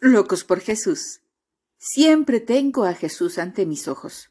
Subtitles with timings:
[0.00, 1.22] Locos por Jesús.
[1.78, 4.30] Siempre tengo a Jesús ante mis ojos.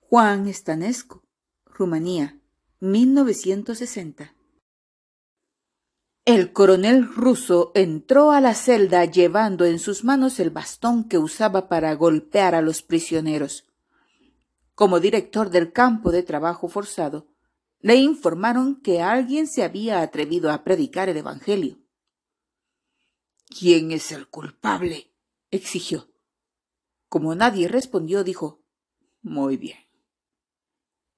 [0.00, 1.22] Juan Estanescu,
[1.66, 2.40] Rumanía,
[2.80, 4.34] 1960.
[6.24, 11.68] El coronel ruso entró a la celda llevando en sus manos el bastón que usaba
[11.68, 13.68] para golpear a los prisioneros.
[14.74, 17.28] Como director del campo de trabajo forzado,
[17.78, 21.81] le informaron que alguien se había atrevido a predicar el Evangelio.
[23.58, 25.12] ¿Quién es el culpable?
[25.50, 26.10] exigió.
[27.08, 28.62] Como nadie respondió, dijo,
[29.22, 29.78] Muy bien.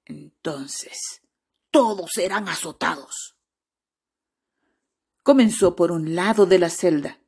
[0.05, 1.21] Entonces,
[1.71, 3.35] todos serán azotados
[5.25, 7.19] comenzó por un lado de la celda.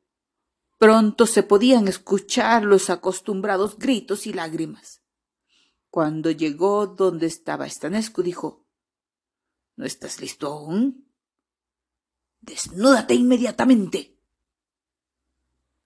[0.78, 5.02] Pronto se podían escuchar los acostumbrados gritos y lágrimas.
[5.90, 8.68] Cuando llegó donde estaba Estanescu, dijo,
[9.74, 11.12] ¿No estás listo aún?
[12.40, 14.16] Desnúdate inmediatamente.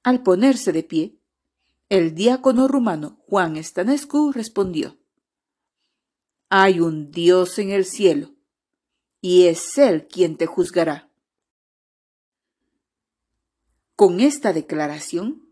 [0.03, 1.17] Al ponerse de pie,
[1.89, 4.97] el diácono rumano Juan Estanescu respondió,
[6.49, 8.33] Hay un Dios en el cielo,
[9.21, 11.09] y es Él quien te juzgará.
[13.95, 15.47] Con esta declaración,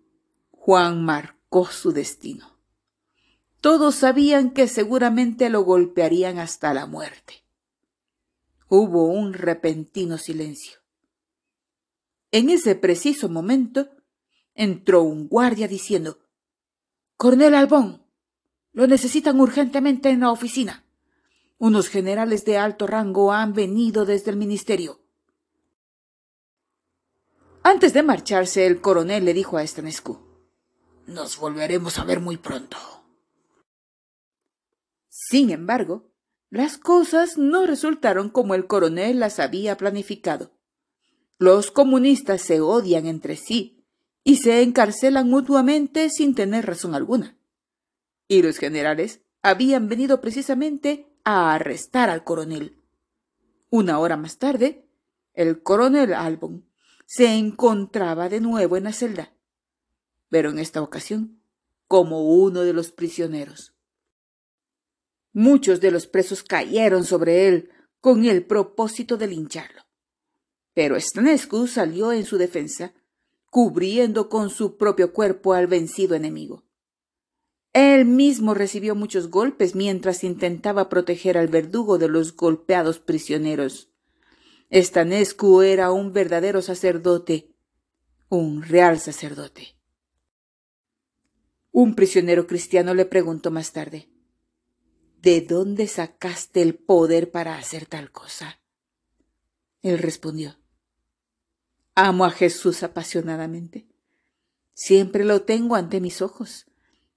[0.51, 2.59] Juan marcó su destino.
[3.61, 7.45] Todos sabían que seguramente lo golpearían hasta la muerte.
[8.69, 10.81] Hubo un repentino silencio.
[12.33, 13.91] En ese preciso momento
[14.61, 16.19] entró un guardia diciendo
[17.17, 18.05] Coronel Albón,
[18.73, 20.85] lo necesitan urgentemente en la oficina.
[21.57, 25.01] Unos generales de alto rango han venido desde el ministerio.
[27.63, 30.19] Antes de marcharse, el coronel le dijo a Estanescu,
[31.07, 32.77] Nos volveremos a ver muy pronto.
[35.09, 36.13] Sin embargo,
[36.51, 40.51] las cosas no resultaron como el coronel las había planificado.
[41.39, 43.80] Los comunistas se odian entre sí
[44.25, 47.37] y se encarcelan mutuamente sin tener razón alguna.
[48.29, 52.77] Y los generales habían venido precisamente a arrestar al coronel.
[53.71, 54.87] Una hora más tarde,
[55.35, 56.67] el coronel Albon
[57.07, 59.33] se encontraba de nuevo en la celda,
[60.29, 61.41] pero en esta ocasión
[61.91, 63.75] como uno de los prisioneros.
[65.33, 67.71] Muchos de los presos cayeron sobre él
[68.01, 69.83] con el propósito de lincharlo.
[70.73, 72.95] Pero Stanescu salió en su defensa,
[73.51, 76.65] cubriendo con su propio cuerpo al vencido enemigo.
[77.73, 83.91] Él mismo recibió muchos golpes mientras intentaba proteger al verdugo de los golpeados prisioneros.
[84.71, 87.55] Estanescu era un verdadero sacerdote,
[88.29, 89.77] un real sacerdote.
[91.73, 94.09] Un prisionero cristiano le preguntó más tarde,
[95.21, 98.61] ¿De dónde sacaste el poder para hacer tal cosa?
[99.83, 100.60] Él respondió,
[102.03, 103.87] Amo a Jesús apasionadamente.
[104.73, 106.65] Siempre lo tengo ante mis ojos.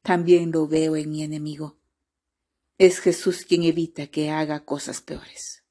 [0.01, 1.77] También lo veo en mi enemigo.
[2.77, 5.63] Es Jesús quien evita que haga cosas peores.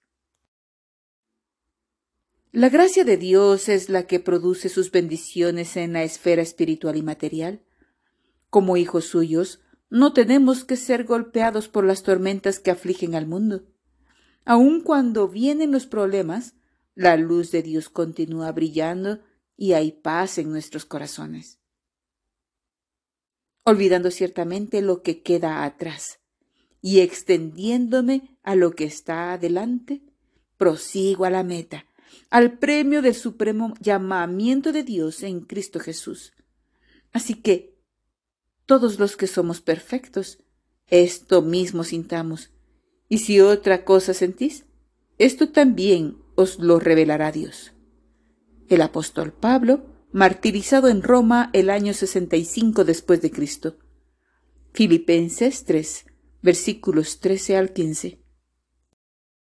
[2.52, 7.02] La gracia de Dios es la que produce sus bendiciones en la esfera espiritual y
[7.02, 7.62] material.
[8.48, 13.66] Como hijos suyos, no tenemos que ser golpeados por las tormentas que afligen al mundo.
[14.46, 16.54] Aun cuando vienen los problemas,
[16.94, 19.20] la luz de Dios continúa brillando
[19.56, 21.58] y hay paz en nuestros corazones.
[23.64, 26.20] Olvidando ciertamente lo que queda atrás
[26.80, 30.02] y extendiéndome a lo que está adelante,
[30.56, 31.86] prosigo a la meta
[32.30, 36.32] al premio del supremo llamamiento de Dios en Cristo Jesús.
[37.12, 37.78] Así que,
[38.66, 40.38] todos los que somos perfectos,
[40.88, 42.50] esto mismo sintamos,
[43.08, 44.64] y si otra cosa sentís,
[45.18, 47.72] esto también os lo revelará Dios.
[48.68, 53.76] El apóstol Pablo, martirizado en Roma el año 65 después de Cristo.
[54.72, 56.06] Filipenses 3,
[56.42, 58.21] versículos 13 al 15.